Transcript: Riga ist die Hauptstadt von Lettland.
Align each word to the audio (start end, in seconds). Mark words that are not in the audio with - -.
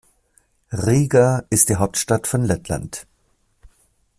Riga 0.73 1.45
ist 1.51 1.69
die 1.69 1.75
Hauptstadt 1.75 2.25
von 2.25 2.43
Lettland. 2.43 3.05